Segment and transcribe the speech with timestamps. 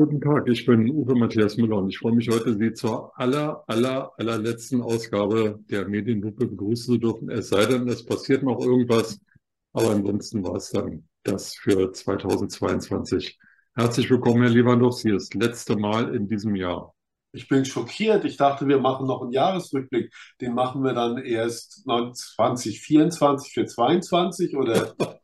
[0.00, 3.62] Guten Tag, ich bin Uwe Matthias Müller und ich freue mich heute, Sie zur aller,
[3.66, 7.28] aller, allerletzten Ausgabe der Medienlupe begrüßen zu dürfen.
[7.28, 9.20] Es sei denn, es passiert noch irgendwas,
[9.74, 13.38] aber ansonsten war es dann das für 2022.
[13.74, 16.94] Herzlich willkommen, Herr Lewandowski, das letzte Mal in diesem Jahr.
[17.32, 18.24] Ich bin schockiert.
[18.24, 20.12] Ich dachte, wir machen noch einen Jahresrückblick.
[20.40, 24.94] Den machen wir dann erst 2024 für 22 oder?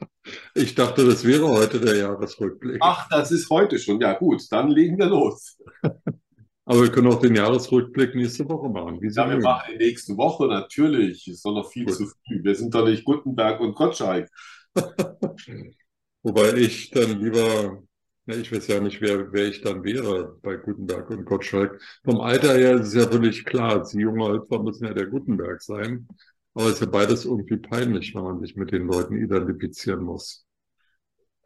[0.57, 2.79] Ich dachte, das wäre heute der Jahresrückblick.
[2.81, 4.01] Ach, das ist heute schon.
[4.01, 5.57] Ja, gut, dann legen wir los.
[6.65, 9.01] Aber wir können auch den Jahresrückblick nächste Woche machen.
[9.01, 11.29] Wie ja, wir machen die nächste Woche natürlich.
[11.29, 11.95] Ist doch noch viel gut.
[11.95, 12.43] zu früh.
[12.43, 14.29] Wir sind doch nicht Gutenberg und Gottschalk.
[16.25, 17.85] Wobei ich dann lieber
[18.27, 21.81] ja, ich weiß ja nicht, wer, wer ich dann wäre bei Gutenberg und Gottschalk.
[22.05, 25.63] Vom Alter her ist es ja völlig klar, Sie junge Hüpfer müssen ja der Gutenberg
[25.63, 26.09] sein.
[26.55, 30.47] Aber es ist ja beides irgendwie peinlich, wenn man sich mit den Leuten identifizieren muss.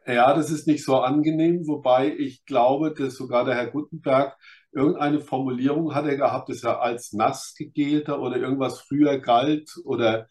[0.07, 4.35] Ja, das ist nicht so angenehm, wobei ich glaube, dass sogar der Herr Gutenberg
[4.71, 10.27] irgendeine Formulierung hat er gehabt, dass er als nass gegelter oder irgendwas früher galt oder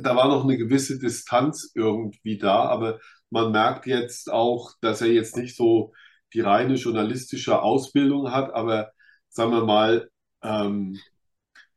[0.00, 2.98] da war noch eine gewisse Distanz irgendwie da, aber
[3.30, 5.92] man merkt jetzt auch, dass er jetzt nicht so
[6.32, 8.92] die reine journalistische Ausbildung hat, aber
[9.28, 10.10] sagen wir mal,
[10.42, 10.98] ähm,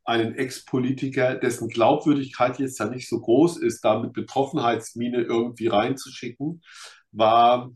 [0.06, 6.64] einen Ex-Politiker, dessen Glaubwürdigkeit jetzt da nicht so groß ist, da mit Betroffenheitsmine irgendwie reinzuschicken,
[7.11, 7.72] war,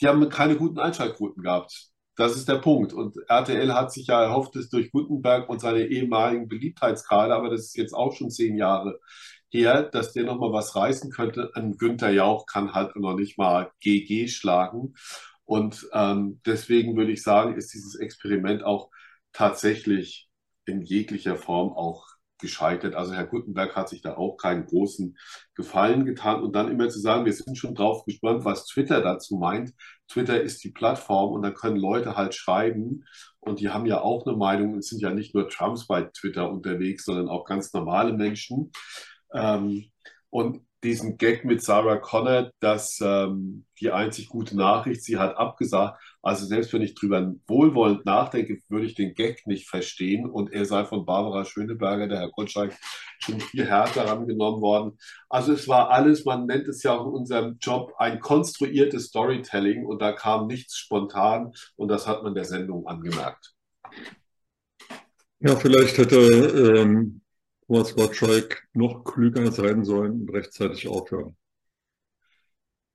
[0.00, 1.90] die haben keine guten Einschaltquoten gehabt.
[2.16, 2.92] Das ist der Punkt.
[2.92, 7.66] Und RTL hat sich ja erhofft, dass durch Gutenberg und seine ehemaligen Beliebtheitsgrade, aber das
[7.66, 8.98] ist jetzt auch schon zehn Jahre
[9.56, 11.50] her, dass der nochmal was reißen könnte.
[11.54, 14.94] Ein Günther Jauch kann halt noch nicht mal GG schlagen.
[15.44, 18.90] Und ähm, deswegen würde ich sagen, ist dieses Experiment auch
[19.32, 20.28] tatsächlich
[20.66, 22.06] in jeglicher Form auch
[22.38, 22.94] gescheitert.
[22.94, 25.16] Also Herr Gutenberg hat sich da auch keinen großen
[25.54, 26.42] Gefallen getan.
[26.42, 29.72] Und dann immer zu sagen, wir sind schon drauf gespannt, was Twitter dazu meint.
[30.08, 33.04] Twitter ist die Plattform und da können Leute halt schreiben
[33.40, 34.78] und die haben ja auch eine Meinung.
[34.78, 38.72] Es sind ja nicht nur Trumps bei Twitter unterwegs, sondern auch ganz normale Menschen.
[39.36, 39.90] Ähm,
[40.30, 46.00] und diesen Gag mit Sarah Connor, dass ähm, die einzig gute Nachricht, sie hat abgesagt.
[46.22, 50.64] Also selbst wenn ich drüber wohlwollend nachdenke, würde ich den Gag nicht verstehen und er
[50.64, 52.74] sei von Barbara Schöneberger, der Herr Gottschalk,
[53.18, 54.98] schon viel härter angenommen worden.
[55.28, 59.86] Also es war alles, man nennt es ja auch in unserem Job ein konstruiertes Storytelling
[59.86, 63.54] und da kam nichts spontan und das hat man der Sendung angemerkt.
[65.40, 67.20] Ja, vielleicht hätte ähm,
[67.66, 71.36] Thomas Gottschalk noch klüger sein sollen und rechtzeitig aufhören.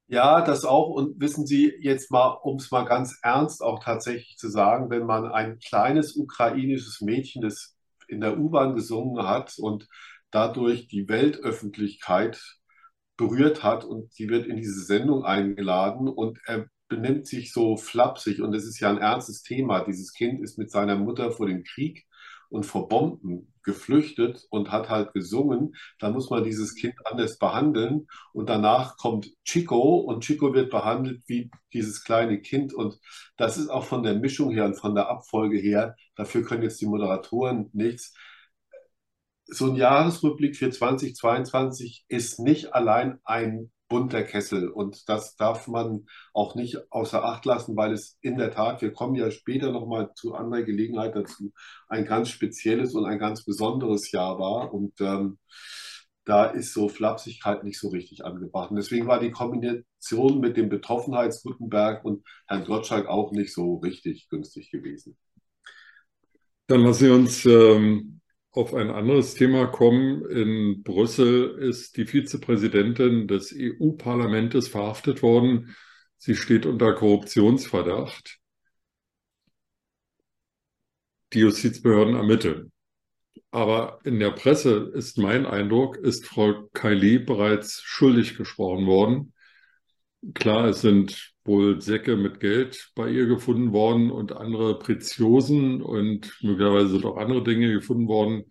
[0.08, 0.90] Ja, das auch.
[0.90, 5.06] Und wissen Sie, jetzt mal, um es mal ganz ernst auch tatsächlich zu sagen, wenn
[5.06, 7.78] man ein kleines ukrainisches Mädchen, das
[8.08, 9.88] in der U-Bahn gesungen hat und
[10.32, 12.42] dadurch die Weltöffentlichkeit
[13.18, 18.42] berührt hat und sie wird in diese Sendung eingeladen und er benimmt sich so flapsig
[18.42, 19.84] und es ist ja ein ernstes Thema.
[19.86, 22.06] Dieses Kind ist mit seiner Mutter vor dem Krieg
[22.52, 28.08] und vor Bomben geflüchtet und hat halt gesungen, dann muss man dieses Kind anders behandeln.
[28.34, 32.74] Und danach kommt Chico und Chico wird behandelt wie dieses kleine Kind.
[32.74, 33.00] Und
[33.38, 36.82] das ist auch von der Mischung her und von der Abfolge her, dafür können jetzt
[36.82, 38.14] die Moderatoren nichts.
[39.46, 44.70] So ein Jahresrückblick für 2022 ist nicht allein ein bunter Kessel.
[44.70, 48.94] Und das darf man auch nicht außer Acht lassen, weil es in der Tat, wir
[48.94, 51.52] kommen ja später nochmal zu anderer Gelegenheit dazu,
[51.90, 54.74] ein ganz spezielles und ein ganz besonderes Jahr war.
[54.74, 55.38] Und ähm,
[56.24, 58.72] da ist so Flapsigkeit nicht so richtig angebracht.
[58.72, 64.30] Und deswegen war die Kombination mit dem Betroffenheits-Gutenberg und Herrn Gottschalk auch nicht so richtig
[64.30, 65.18] günstig gewesen.
[66.68, 68.21] Dann lassen Sie uns ähm,
[68.52, 70.26] auf ein anderes Thema kommen.
[70.30, 75.76] In Brüssel ist die Vizepräsidentin des EU-Parlaments verhaftet worden.
[76.18, 78.40] Sie steht unter Korruptionsverdacht.
[81.34, 82.72] Die Justizbehörden ermitteln.
[83.52, 89.34] Aber in der Presse ist mein Eindruck, ist Frau Kylie bereits schuldig gesprochen worden.
[90.34, 96.38] Klar, es sind wohl Säcke mit Geld bei ihr gefunden worden und andere Preziosen und
[96.42, 98.46] möglicherweise sind auch andere Dinge gefunden worden.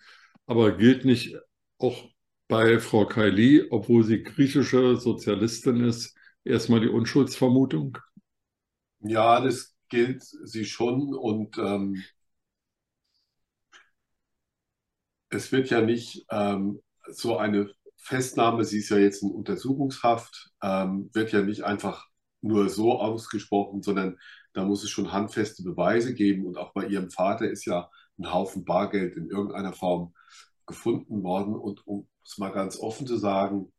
[0.47, 1.37] Aber gilt nicht
[1.79, 2.11] auch
[2.49, 7.99] bei Frau Kylie, obwohl sie griechische Sozialistin ist, erstmal die Unschuldsvermutung?
[9.01, 12.03] Ja, das gilt sie schon und ähm,
[15.31, 21.11] es wird ja nicht ähm, so eine Festnahme, sie ist ja jetzt in Untersuchungshaft, ähm,
[21.13, 22.10] wird ja nicht einfach
[22.43, 24.19] nur so ausgesprochen, sondern
[24.53, 26.47] da muss es schon handfeste Beweise geben.
[26.47, 30.15] Und auch bei ihrem Vater ist ja ein Haufen Bargeld in irgendeiner Form
[30.67, 31.55] gefunden worden.
[31.55, 33.73] Und um es mal ganz offen zu sagen,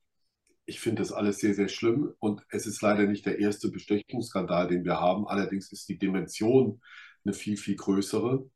[0.65, 4.67] ich finde das alles sehr, sehr schlimm und es ist leider nicht der erste Bestechungsskandal,
[4.67, 5.27] den wir haben.
[5.27, 6.81] Allerdings ist die Dimension
[7.25, 8.49] eine viel, viel größere,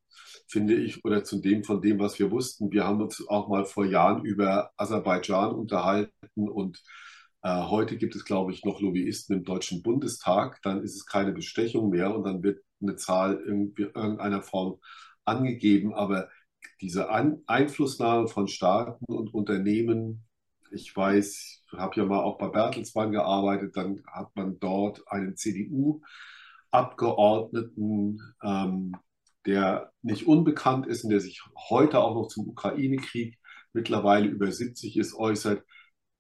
[0.48, 2.72] finde ich, oder zu dem von dem, was wir wussten.
[2.72, 6.82] Wir haben uns auch mal vor Jahren über Aserbaidschan unterhalten und
[7.50, 10.62] heute gibt es, glaube ich, noch Lobbyisten im Deutschen Bundestag.
[10.64, 14.80] Dann ist es keine Bestechung mehr und dann wird eine Zahl in irgendeiner Form
[15.26, 15.94] angegeben.
[15.94, 16.30] Aber
[16.82, 20.26] diese An Einflussnahme von Staaten und Unternehmen,
[20.72, 25.36] ich weiß, ich habe ja mal auch bei Bertelsmann gearbeitet, dann hat man dort einen
[25.36, 28.96] CDU-Abgeordneten, ähm,
[29.46, 33.38] der nicht unbekannt ist und der sich heute auch noch zum Ukraine-Krieg
[33.74, 35.64] mittlerweile über 70 ist, äußert.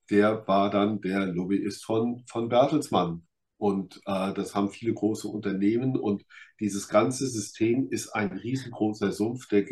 [0.10, 3.26] Der war dann der Lobbyist von, von Bertelsmann.
[3.58, 5.98] Und äh, das haben viele große Unternehmen.
[5.98, 6.24] Und
[6.60, 9.66] dieses ganze System ist ein riesengroßer Sumpf, der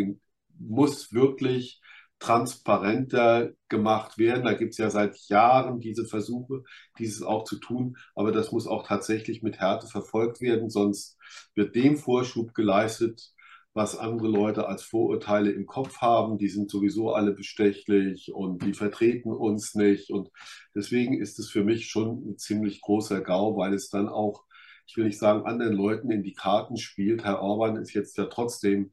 [0.58, 1.82] muss wirklich
[2.24, 4.46] transparenter gemacht werden.
[4.46, 6.64] Da gibt es ja seit Jahren diese Versuche,
[6.98, 11.18] dieses auch zu tun, aber das muss auch tatsächlich mit Härte verfolgt werden, sonst
[11.54, 13.33] wird dem Vorschub geleistet,
[13.74, 16.38] was andere Leute als Vorurteile im Kopf haben.
[16.38, 20.12] Die sind sowieso alle bestechlich und die vertreten uns nicht.
[20.12, 20.30] Und
[20.76, 24.44] deswegen ist es für mich schon ein ziemlich großer GAU, weil es dann auch,
[24.86, 27.24] ich will nicht sagen, anderen Leuten in die Karten spielt.
[27.24, 28.92] Herr Orban ist jetzt ja trotzdem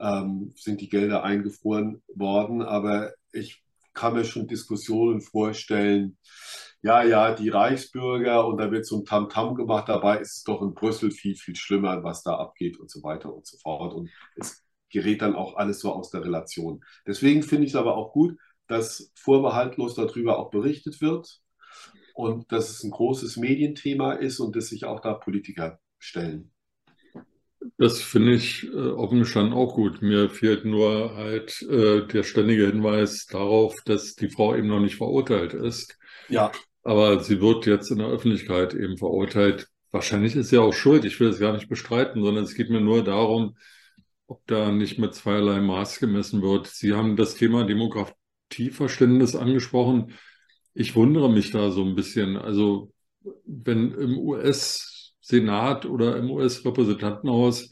[0.00, 2.62] ähm, sind die Gelder eingefroren worden.
[2.62, 3.62] Aber ich
[3.94, 6.16] kann mir schon Diskussionen vorstellen,
[6.82, 10.62] ja, ja, die Reichsbürger und da wird so ein Tamtam gemacht, dabei ist es doch
[10.62, 13.92] in Brüssel viel, viel schlimmer, was da abgeht und so weiter und so fort.
[13.94, 16.82] Und es gerät dann auch alles so aus der Relation.
[17.06, 21.40] Deswegen finde ich es aber auch gut, dass vorbehaltlos darüber auch berichtet wird
[22.14, 26.52] und dass es ein großes Medienthema ist und dass sich auch da Politiker stellen.
[27.76, 30.00] Das finde ich äh, offen gestanden auch gut.
[30.00, 34.96] Mir fehlt nur halt äh, der ständige Hinweis darauf, dass die Frau eben noch nicht
[34.96, 35.98] verurteilt ist.
[36.28, 36.52] Ja.
[36.82, 39.68] Aber sie wird jetzt in der Öffentlichkeit eben verurteilt.
[39.90, 41.04] Wahrscheinlich ist sie auch schuld.
[41.04, 43.56] Ich will es gar nicht bestreiten, sondern es geht mir nur darum,
[44.26, 46.68] ob da nicht mit zweierlei Maß gemessen wird.
[46.68, 50.12] Sie haben das Thema Demografieverständnis angesprochen.
[50.72, 52.36] Ich wundere mich da so ein bisschen.
[52.36, 52.92] Also
[53.44, 57.70] wenn im US Senat oder im US-Repräsentantenhaus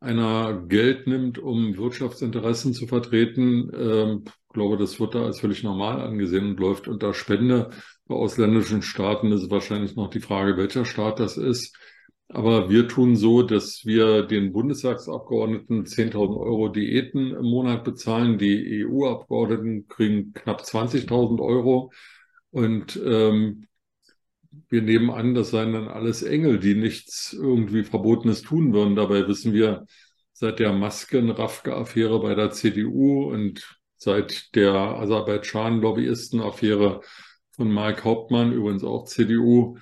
[0.00, 4.24] einer Geld nimmt, um Wirtschaftsinteressen zu vertreten, ähm,
[4.58, 7.70] glaube, das wird da als völlig normal angesehen und läuft unter Spende.
[8.08, 11.76] Bei ausländischen Staaten ist wahrscheinlich noch die Frage, welcher Staat das ist.
[12.28, 18.38] Aber wir tun so, dass wir den Bundestagsabgeordneten 10.000 Euro Diäten im Monat bezahlen.
[18.38, 21.92] Die EU-Abgeordneten kriegen knapp 20.000 Euro.
[22.50, 23.66] Und ähm,
[24.70, 28.96] wir nehmen an, das seien dann alles Engel, die nichts irgendwie Verbotenes tun würden.
[28.96, 29.84] Dabei wissen wir
[30.32, 37.02] seit der Masken-Rafke-Affäre bei der CDU und seit der Aserbaidschan-Lobbyisten-Affäre
[37.58, 39.78] von Mark Hauptmann, übrigens auch CDU,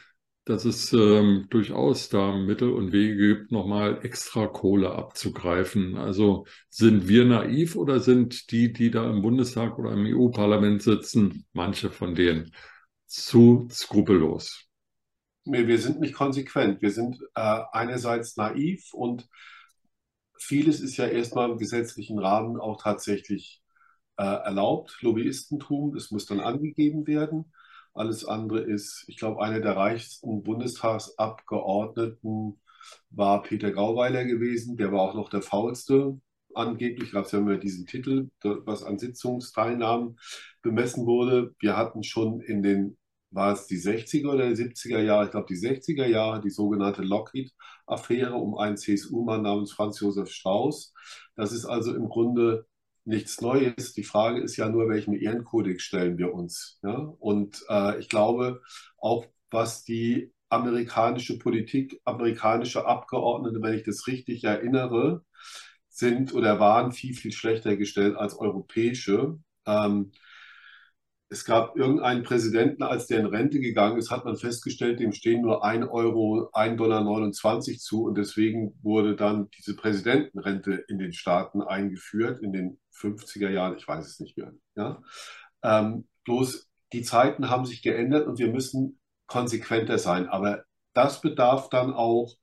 [0.47, 5.99] dass es ähm, durchaus da Mittel und Wege gibt, nochmal extra Kohle abzugreifen.
[5.99, 11.45] Also sind wir naiv oder sind die, die da im Bundestag oder im EU-Parlament sitzen,
[11.53, 12.51] manche von denen,
[13.07, 14.63] zu skrupellos?
[15.45, 16.81] wir sind nicht konsequent.
[16.83, 19.29] Wir sind äh, einerseits naiv und
[20.39, 23.63] vieles ist ja erstmal im gesetzlichen Rahmen auch tatsächlich
[24.17, 24.97] äh, erlaubt.
[25.03, 27.53] Lobbyistentum, das muss dann angegeben werden.
[27.97, 32.61] Alles andere ist, ich glaube, einer der reichsten Bundestagsabgeordneten
[33.11, 34.77] war Peter Grauweiler gewesen.
[34.77, 36.21] Der war auch noch der faulste.
[36.55, 40.19] Angeblich gab es ja immer diesen Titel, was an Sitzungsteilnahmen
[40.63, 41.55] bemessen wurde.
[41.59, 42.97] Wir hatten schon in den
[43.31, 47.03] war es die 60er oder die 70er Jahre, ich glaube die 60er Jahre, die sogenannte
[47.03, 50.95] Lockheed-Affäre um einen CSU-Mann namens Franz Josef Strauß.
[51.35, 52.67] Das ist also im Grunde
[53.07, 53.95] nichts Neues.
[53.95, 56.79] Die Frage ist ja nur, welchen Ehrenkodex stellen wir uns.
[56.83, 56.97] Ja?
[57.19, 58.63] Und äh, ich glaube,
[58.99, 65.25] auch was die amerikanische Politik, amerikanische Abgeordnete, wenn ich das richtig erinnere,
[65.89, 69.39] sind oder waren viel, viel schlechter gestellt als europäische.
[69.67, 70.13] Ähm,
[71.29, 75.43] es gab irgendeinen Präsidenten, als der in Rente gegangen ist, hat man festgestellt, dem stehen
[75.43, 81.63] nur 1 Euro, 1,29 Dollar zu und deswegen wurde dann diese Präsidentenrente in den Staaten
[81.63, 84.53] eingeführt, in den 50er Jahren, ich weiß es nicht mehr.
[84.75, 85.03] Ja?
[85.63, 91.69] Ähm, bloß die Zeiten haben sich geändert und wir müssen konsequenter sein, aber das bedarf
[91.69, 92.37] dann auch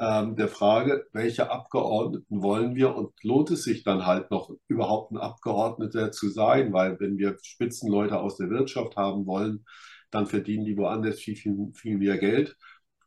[0.00, 5.12] ähm, der Frage, welche Abgeordneten wollen wir und lohnt es sich dann halt noch überhaupt
[5.12, 9.64] ein Abgeordneter zu sein, weil wenn wir Spitzenleute aus der Wirtschaft haben wollen,
[10.10, 12.56] dann verdienen die woanders viel, viel, viel mehr Geld.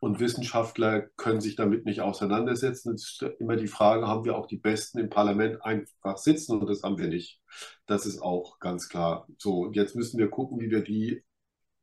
[0.01, 2.95] Und Wissenschaftler können sich damit nicht auseinandersetzen.
[2.95, 6.59] Es ist immer die Frage, haben wir auch die Besten im Parlament einfach sitzen?
[6.59, 7.39] Und das haben wir nicht.
[7.85, 9.59] Das ist auch ganz klar so.
[9.59, 11.23] Und jetzt müssen wir gucken, wie wir die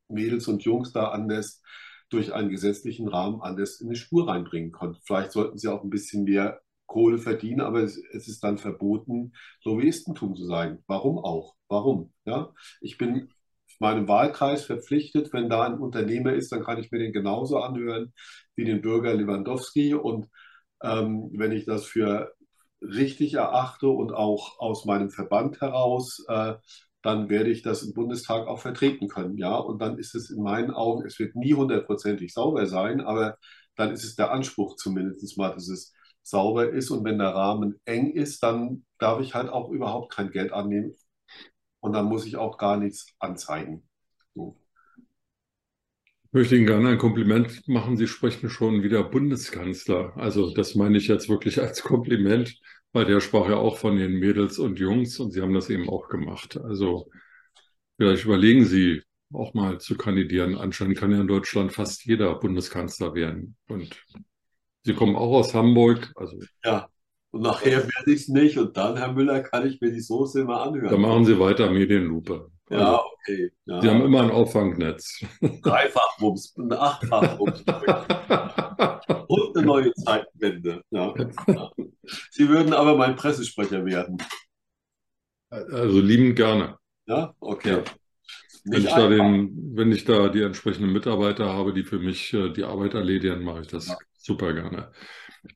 [0.09, 1.63] Mädels und Jungs da anders
[2.11, 4.99] durch einen gesetzlichen Rahmen anders in die Spur reinbringen konnte.
[5.05, 9.33] Vielleicht sollten sie auch ein bisschen mehr Kohle verdienen, aber es, es ist dann verboten,
[9.63, 10.83] Lobbyistentum zu sein.
[10.89, 11.55] Warum auch?
[11.69, 12.13] Warum?
[12.25, 12.53] Ja?
[12.81, 13.31] Ich bin
[13.81, 18.13] meinem Wahlkreis verpflichtet, wenn da ein Unternehmer ist, dann kann ich mir den genauso anhören
[18.57, 19.95] wie den Bürger Lewandowski.
[19.95, 20.29] Und
[20.83, 22.35] ähm, wenn ich das für
[22.81, 26.55] richtig erachte und auch aus meinem Verband heraus, äh,
[27.03, 29.37] dann werde ich das im Bundestag auch vertreten können.
[29.39, 33.37] Ja, und dann ist es in meinen Augen, es wird nie hundertprozentig sauber sein, aber
[33.77, 35.93] dann ist es der Anspruch zumindest mal, dass es
[36.23, 36.91] sauber ist.
[36.91, 40.95] Und wenn der Rahmen eng ist, dann darf ich halt auch überhaupt kein Geld annehmen.
[41.81, 43.89] Und dann muss ich auch gar nichts anzeigen.
[44.35, 44.57] So.
[46.25, 47.97] Ich möchte Ihnen gerne ein Kompliment machen.
[47.97, 50.15] Sie sprechen schon wieder Bundeskanzler.
[50.17, 52.61] Also das meine ich jetzt wirklich als Kompliment,
[52.93, 55.89] weil der sprach ja auch von den Mädels und Jungs und Sie haben das eben
[55.89, 56.59] auch gemacht.
[56.59, 57.11] Also
[57.97, 60.57] vielleicht überlegen Sie auch mal zu kandidieren.
[60.57, 63.57] Anscheinend kann ja in Deutschland fast jeder Bundeskanzler werden.
[63.69, 64.05] Und
[64.85, 66.13] Sie kommen auch aus Hamburg.
[66.15, 66.89] Also ja,
[67.31, 68.59] und nachher werde ich es nicht.
[68.59, 70.91] Und dann, Herr Müller, kann ich mir die Soße immer anhören.
[70.91, 72.51] Dann machen Sie weiter Medienlupe.
[72.71, 73.51] Ja, okay.
[73.65, 73.81] Ja.
[73.81, 75.25] Sie haben immer ein Auffangnetz.
[75.63, 77.65] Dreifachwumms, ein Achtfachwumms.
[79.29, 80.83] Und eine neue Zeitwende.
[80.91, 81.15] Ja.
[82.31, 84.19] Sie würden aber mein Pressesprecher werden.
[85.51, 86.77] Also liebend gerne.
[87.07, 87.71] Ja, okay.
[87.71, 87.85] Ja.
[88.65, 92.51] Wenn ich, da den, wenn ich da die entsprechenden Mitarbeiter habe, die für mich äh,
[92.51, 93.97] die Arbeit erledigen, mache ich das ja.
[94.19, 94.93] super gerne.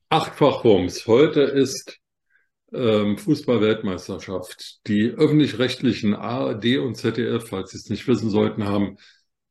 [0.09, 1.07] Achtfach Wumms.
[1.07, 1.99] Heute ist
[2.73, 4.85] ähm, Fußball-Weltmeisterschaft.
[4.87, 8.97] Die öffentlich-rechtlichen ARD und ZDF, falls Sie es nicht wissen sollten, haben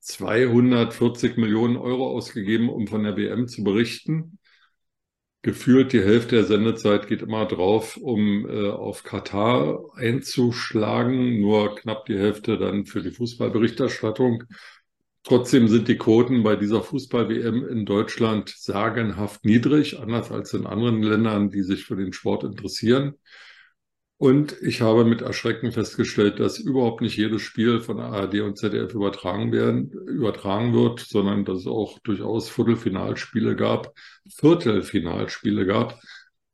[0.01, 4.39] 240 Millionen Euro ausgegeben, um von der WM zu berichten.
[5.43, 12.07] Gefühlt die Hälfte der Sendezeit geht immer drauf, um äh, auf Katar einzuschlagen, nur knapp
[12.07, 14.45] die Hälfte dann für die Fußballberichterstattung.
[15.25, 21.03] Trotzdem sind die Quoten bei dieser Fußball-WM in Deutschland sagenhaft niedrig, anders als in anderen
[21.03, 23.15] Ländern, die sich für den Sport interessieren.
[24.23, 28.95] Und ich habe mit Erschrecken festgestellt, dass überhaupt nicht jedes Spiel von ARD und ZDF
[28.95, 33.93] übertragen werden, übertragen wird, sondern dass es auch durchaus Viertelfinalspiele gab,
[34.29, 36.01] Viertelfinalspiele gab,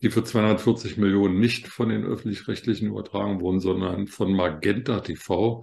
[0.00, 5.62] die für 240 Millionen nicht von den öffentlich-rechtlichen übertragen wurden, sondern von Magenta TV,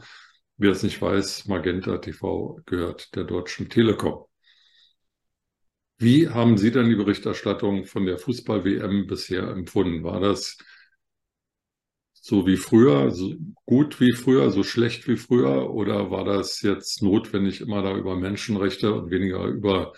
[0.57, 4.25] Wer es nicht weiß, Magenta TV gehört der Deutschen Telekom.
[5.97, 10.03] Wie haben Sie denn die Berichterstattung von der Fußball-WM bisher empfunden?
[10.03, 10.57] War das
[12.13, 13.35] so wie früher, so
[13.65, 15.71] gut wie früher, so schlecht wie früher?
[15.71, 19.91] Oder war das jetzt notwendig, immer da über Menschenrechte und weniger über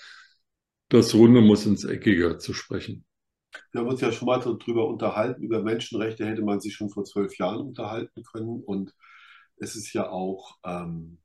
[0.89, 3.05] das Runde muss ins Eckige zu sprechen?
[3.71, 5.43] Wir haben uns ja schon mal darüber unterhalten.
[5.43, 8.63] Über Menschenrechte hätte man sich schon vor zwölf Jahren unterhalten können.
[8.63, 8.93] Und
[9.59, 11.19] es ist ja auch, ähm,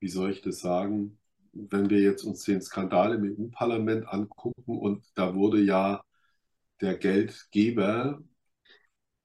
[0.00, 1.18] wie soll ich das sagen,
[1.52, 6.02] wenn wir jetzt uns den Skandal im EU-Parlament angucken und da wurde ja
[6.80, 8.22] der Geldgeber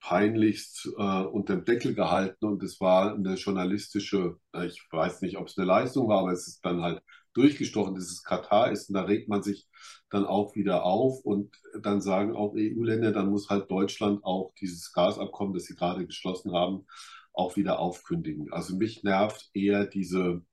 [0.02, 5.38] peinlichst äh, unter dem Deckel gehalten und es war eine journalistische, äh, ich weiß nicht,
[5.38, 7.02] ob es eine Leistung war, aber es ist dann halt
[7.34, 9.68] durchgestochen, dass es Katar ist und da regt man sich
[10.10, 14.92] dann auch wieder auf und dann sagen auch EU-Länder, dann muss halt Deutschland auch dieses
[14.94, 16.86] Gasabkommen, das sie gerade geschlossen haben,
[17.34, 18.52] auch wieder aufkündigen.
[18.52, 20.44] Also mich nervt eher diese,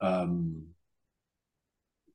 [0.00, 0.74] ähm,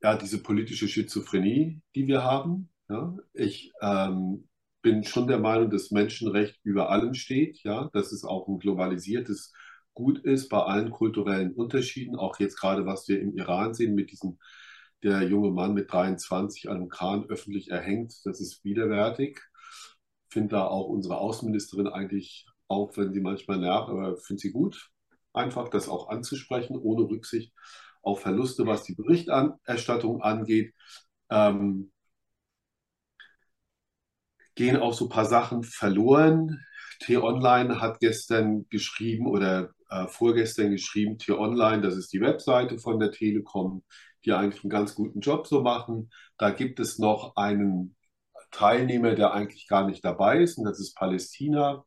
[0.02, 2.70] ja, diese politische Schizophrenie, die wir haben.
[2.90, 3.18] Ja?
[3.34, 4.48] Ich ähm,
[4.82, 9.54] bin schon der Meinung, dass Menschenrecht über allem steht, ja, dass es auch ein globalisiertes
[9.94, 14.12] Gut ist bei allen kulturellen Unterschieden, auch jetzt gerade, was wir im Iran sehen mit
[14.12, 14.40] diesem,
[15.04, 19.42] der junge Mann mit 23 an einem Kran öffentlich erhängt, das ist widerwärtig.
[20.30, 24.90] Finde da auch unsere Außenministerin eigentlich auch wenn sie manchmal nervt, aber finde sie gut,
[25.34, 27.54] einfach das auch anzusprechen, ohne Rücksicht
[28.02, 30.74] auf Verluste, was die Berichterstattung angeht.
[31.30, 31.92] Ähm,
[34.56, 36.64] gehen auch so ein paar Sachen verloren.
[37.02, 43.12] T-Online hat gestern geschrieben oder äh, vorgestern geschrieben, T-Online, das ist die Webseite von der
[43.12, 43.84] Telekom,
[44.26, 46.12] die eigentlich einen ganz guten Job so machen.
[46.38, 47.96] Da gibt es noch einen
[48.52, 51.86] Teilnehmer, der eigentlich gar nicht dabei ist, und das ist Palästina.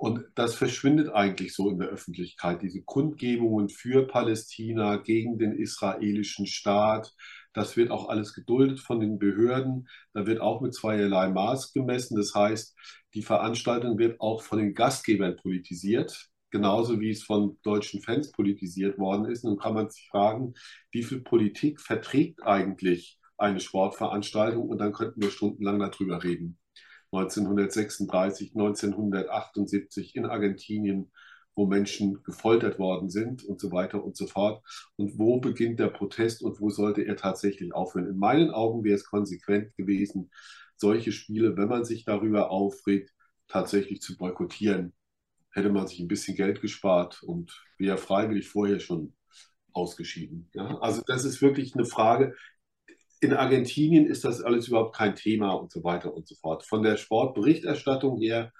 [0.00, 2.62] Und das verschwindet eigentlich so in der Öffentlichkeit.
[2.62, 7.14] Diese Kundgebungen für Palästina, gegen den israelischen Staat,
[7.52, 9.88] das wird auch alles geduldet von den Behörden.
[10.14, 12.16] Da wird auch mit zweierlei Maß gemessen.
[12.16, 12.74] Das heißt,
[13.12, 18.96] die Veranstaltung wird auch von den Gastgebern politisiert, genauso wie es von deutschen Fans politisiert
[18.96, 19.44] worden ist.
[19.44, 20.54] Nun kann man sich fragen,
[20.92, 24.66] wie viel Politik verträgt eigentlich eine Sportveranstaltung?
[24.66, 26.59] Und dann könnten wir stundenlang darüber reden.
[27.12, 31.10] 1936, 1978 in Argentinien
[31.54, 34.64] wo Menschen gefoltert worden sind und so weiter und so fort.
[34.96, 38.08] Und wo beginnt der Protest und wo sollte er tatsächlich aufhören?
[38.08, 40.30] In meinen Augen wäre es konsequent gewesen,
[40.76, 43.12] solche Spiele, wenn man sich darüber aufregt,
[43.48, 44.94] tatsächlich zu boykottieren.
[45.52, 49.14] Hätte man sich ein bisschen Geld gespart und wäre freiwillig vorher schon
[49.72, 50.48] ausgeschieden.
[50.54, 50.78] Ja?
[50.78, 52.34] Also das ist wirklich eine Frage.
[53.20, 56.64] In Argentinien ist das alles überhaupt kein Thema und so weiter und so fort.
[56.66, 58.52] Von der Sportberichterstattung her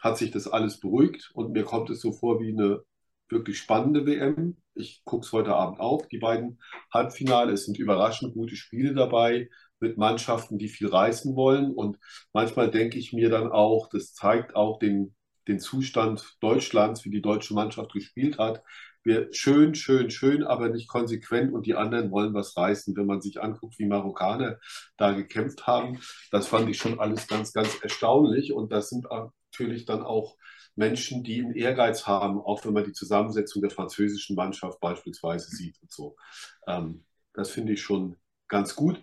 [0.00, 2.82] hat sich das alles beruhigt und mir kommt es so vor wie eine
[3.30, 4.56] wirklich spannende WM.
[4.74, 6.06] Ich gucke es heute Abend auch.
[6.06, 6.60] Die beiden
[6.92, 9.48] Halbfinale, es sind überraschend gute Spiele dabei
[9.80, 11.72] mit Mannschaften, die viel reißen wollen.
[11.72, 11.98] Und
[12.32, 15.14] manchmal denke ich mir dann auch, das zeigt auch den,
[15.48, 18.62] den Zustand Deutschlands, wie die deutsche Mannschaft gespielt hat.
[19.04, 22.96] Wir schön, schön, schön, aber nicht konsequent und die anderen wollen was reißen.
[22.96, 24.58] Wenn man sich anguckt, wie Marokkaner
[24.96, 28.52] da gekämpft haben, das fand ich schon alles ganz, ganz erstaunlich.
[28.52, 30.36] Und das sind natürlich dann auch
[30.74, 35.76] Menschen, die einen Ehrgeiz haben, auch wenn man die Zusammensetzung der französischen Mannschaft beispielsweise sieht
[35.82, 36.16] und so.
[36.66, 38.16] Ähm, das finde ich schon
[38.48, 39.02] ganz gut.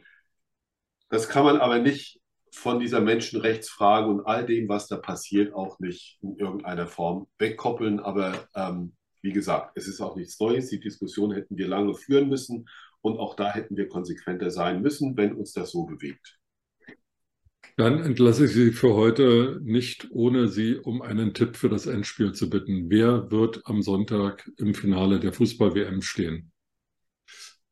[1.09, 2.19] Das kann man aber nicht
[2.51, 7.99] von dieser Menschenrechtsfrage und all dem, was da passiert, auch nicht in irgendeiner Form wegkoppeln.
[7.99, 10.69] Aber ähm, wie gesagt, es ist auch nichts Neues.
[10.69, 12.67] Die Diskussion hätten wir lange führen müssen
[13.01, 16.39] und auch da hätten wir konsequenter sein müssen, wenn uns das so bewegt.
[17.77, 22.33] Dann entlasse ich Sie für heute nicht, ohne Sie um einen Tipp für das Endspiel
[22.33, 22.89] zu bitten.
[22.89, 26.51] Wer wird am Sonntag im Finale der Fußball-WM stehen?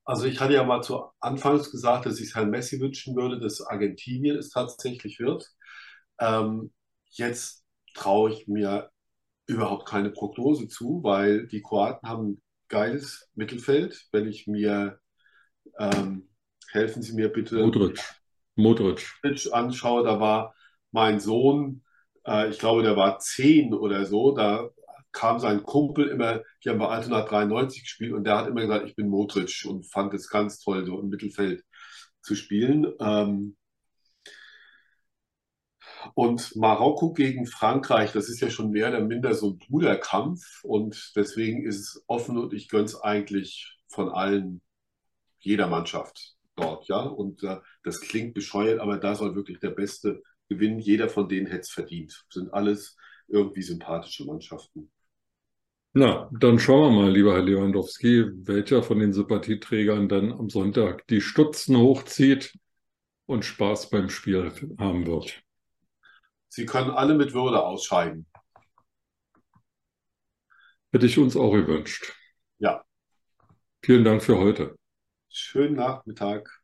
[0.06, 3.40] Also ich hatte ja mal zu Anfangs gesagt, dass ich es Herrn Messi wünschen würde,
[3.40, 5.48] dass Argentinien es tatsächlich wird.
[6.20, 6.72] Ähm,
[7.12, 7.64] jetzt
[7.94, 8.90] traue ich mir
[9.50, 14.08] überhaupt keine Prognose zu, weil die Kroaten haben ein geiles Mittelfeld.
[14.12, 15.00] Wenn ich mir,
[15.80, 16.30] ähm,
[16.72, 17.58] helfen Sie mir bitte.
[17.58, 18.00] Modric.
[18.56, 19.08] Modric.
[19.52, 20.54] anschaue, da war
[20.92, 21.84] mein Sohn,
[22.26, 24.70] äh, ich glaube, der war zehn oder so, da
[25.12, 28.88] kam sein Kumpel immer, die haben bei Altona 93 gespielt und der hat immer gesagt,
[28.88, 31.64] ich bin Modric und fand es ganz toll, so im Mittelfeld
[32.22, 32.86] zu spielen.
[33.00, 33.58] Ähm,
[36.14, 41.12] und Marokko gegen Frankreich, das ist ja schon mehr oder minder so ein Bruderkampf und
[41.16, 44.62] deswegen ist es offen und ich gönne es eigentlich von allen,
[45.40, 47.02] jeder Mannschaft dort, ja.
[47.02, 50.80] Und äh, das klingt bescheuert, aber da soll wirklich der Beste gewinnen.
[50.80, 52.26] Jeder von denen hätte es verdient.
[52.30, 54.92] Sind alles irgendwie sympathische Mannschaften.
[55.94, 61.08] Na, dann schauen wir mal, lieber Herr Lewandowski, welcher von den Sympathieträgern dann am Sonntag
[61.08, 62.54] die Stutzen hochzieht
[63.26, 65.42] und Spaß beim Spiel haben wird.
[66.50, 68.26] Sie können alle mit Würde ausscheiden.
[70.92, 72.14] Hätte ich uns auch gewünscht.
[72.58, 72.84] Ja.
[73.84, 74.76] Vielen Dank für heute.
[75.30, 76.59] Schönen Nachmittag.